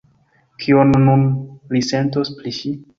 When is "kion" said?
0.63-0.95